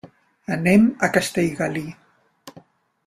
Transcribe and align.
Anem 0.55 0.87
a 1.07 1.09
Castellgalí. 1.17 1.85